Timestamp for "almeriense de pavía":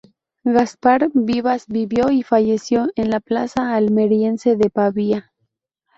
3.75-5.31